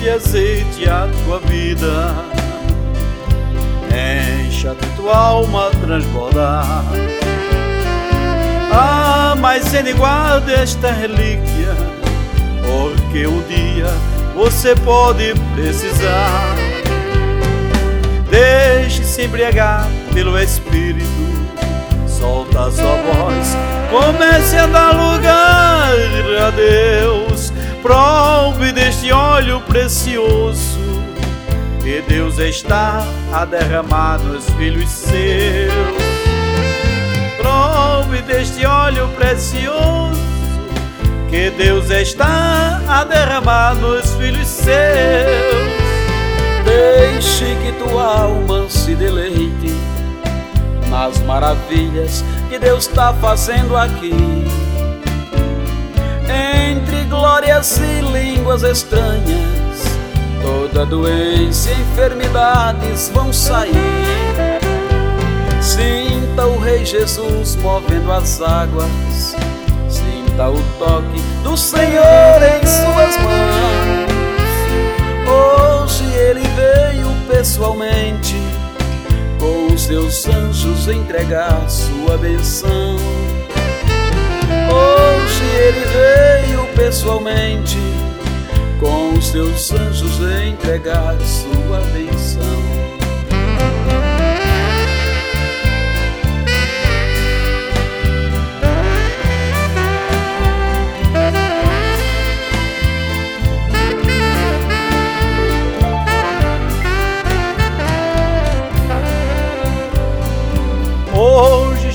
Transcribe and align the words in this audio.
De 0.00 0.08
azeite 0.08 0.88
a 0.88 1.06
tua 1.24 1.38
vida, 1.40 2.14
encha 4.48 4.74
tua 4.96 5.14
alma 5.14 5.70
transbordar. 5.82 6.84
Ah, 8.72 9.34
mas 9.38 9.66
sem 9.66 9.94
guarda 9.94 10.52
esta 10.52 10.90
relíquia, 10.90 11.76
porque 12.64 13.26
um 13.26 13.42
dia 13.42 13.88
você 14.34 14.74
pode 14.76 15.34
precisar. 15.54 16.56
Deixe-se 18.30 19.24
embriagar 19.24 19.86
pelo 20.14 20.38
Espírito 20.38 21.30
solta 22.06 22.70
sua 22.70 22.96
voz, 22.96 23.56
comece 23.90 24.56
a 24.56 24.66
dar 24.66 24.92
lugar 24.92 25.88
óleo 29.50 29.60
precioso 29.62 30.78
que 31.82 32.00
Deus 32.02 32.38
está 32.38 33.02
a 33.32 33.44
derramar 33.44 34.20
nos 34.20 34.48
filhos 34.50 34.88
seus. 34.88 35.72
Prove 37.36 38.22
deste 38.22 38.64
óleo 38.64 39.08
precioso 39.08 40.20
que 41.28 41.50
Deus 41.50 41.90
está 41.90 42.80
a 42.88 43.02
derramar 43.02 43.74
nos 43.74 44.14
filhos 44.14 44.46
seus. 44.46 44.70
Deixe 46.64 47.56
que 47.56 47.72
tua 47.72 48.20
alma 48.22 48.68
se 48.68 48.94
deleite 48.94 49.74
nas 50.88 51.18
maravilhas 51.22 52.24
que 52.48 52.56
Deus 52.56 52.86
está 52.86 53.12
fazendo 53.14 53.76
aqui. 53.76 54.14
Entre 56.28 57.02
glórias 57.08 57.78
e 57.78 58.00
línguas 58.50 58.62
estranhas, 58.64 59.84
toda 60.42 60.84
doença 60.84 61.70
e 61.70 61.80
enfermidades 61.82 63.08
vão 63.14 63.32
sair. 63.32 63.70
Sinta 65.60 66.46
o 66.46 66.58
Rei 66.58 66.84
Jesus 66.84 67.54
movendo 67.56 68.10
as 68.10 68.42
águas, 68.42 69.36
sinta 69.88 70.48
o 70.48 70.60
toque 70.80 71.20
do 71.44 71.56
Senhor 71.56 72.42
em 72.42 72.66
suas 72.66 73.16
mãos. 73.22 74.10
Hoje 75.84 76.12
ele 76.12 76.40
veio 76.40 77.08
pessoalmente 77.28 78.34
com 79.38 79.72
os 79.72 79.82
seus 79.82 80.26
anjos 80.26 80.88
entregar 80.88 81.70
sua 81.70 82.18
benção. 82.18 82.96
Hoje 84.68 85.44
ele 85.56 85.84
veio 85.84 86.66
pessoalmente 86.74 87.78
com 88.80 89.20
seus 89.20 89.70
anjos 89.70 90.18
entregar 90.48 91.20
sua 91.20 91.80
benção. 91.92 92.80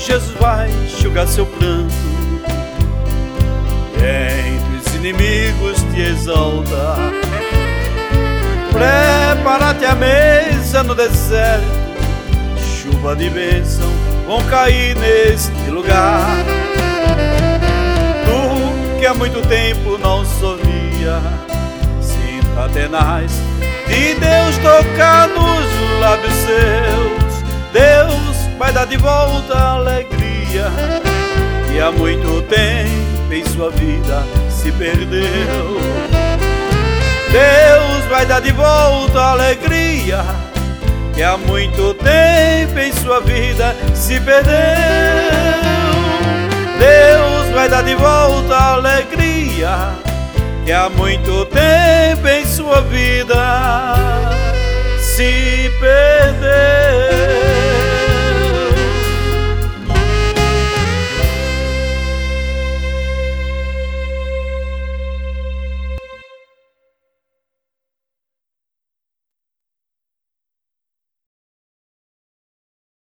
Jesus 0.06 0.36
vai 0.38 0.70
enxugar 0.70 1.26
seu 1.26 1.44
pranto 1.44 1.92
entre 3.96 4.76
os 4.78 4.94
inimigos 4.94 5.75
te 5.96 6.02
exalta. 6.02 6.94
Prepara-te 8.70 9.86
a 9.86 9.94
mesa 9.94 10.82
no 10.82 10.94
deserto, 10.94 11.64
chuva 12.82 13.16
de 13.16 13.30
bênção 13.30 13.88
vão 14.26 14.42
cair 14.44 14.94
neste 14.96 15.70
lugar. 15.70 16.44
Tu 18.26 18.98
que 18.98 19.06
há 19.06 19.14
muito 19.14 19.40
tempo 19.48 19.96
não 19.96 20.22
sorria, 20.26 21.18
sinta 22.02 22.68
tenaz 22.74 23.32
de 23.88 24.14
Deus 24.16 24.58
tocar 24.58 25.28
nos 25.28 26.00
lábios 26.00 26.34
seus. 26.34 27.42
Deus 27.72 28.58
vai 28.58 28.70
dar 28.70 28.86
de 28.86 28.98
volta 28.98 29.54
a 29.54 29.72
alegria 29.76 30.70
que 31.66 31.80
há 31.80 31.90
muito 31.90 32.42
tempo 32.42 33.32
em 33.32 33.44
sua 33.46 33.70
vida 33.70 34.45
se 34.66 34.72
perdeu. 34.72 35.78
Deus 37.30 38.04
vai 38.10 38.26
dar 38.26 38.40
de 38.40 38.50
volta 38.52 39.20
a 39.20 39.30
alegria 39.30 40.24
que 41.14 41.22
há 41.22 41.36
muito 41.36 41.94
tempo 41.94 42.78
em 42.78 42.92
sua 42.92 43.20
vida 43.20 43.76
se 43.94 44.18
perdeu. 44.20 44.52
Deus 46.78 47.54
vai 47.54 47.68
dar 47.68 47.82
de 47.82 47.94
volta 47.94 48.56
a 48.56 48.72
alegria 48.74 49.94
que 50.64 50.72
há 50.72 50.88
muito 50.88 51.46
tempo 51.46 52.26
em 52.26 52.44
sua 52.44 52.80
vida 52.82 54.45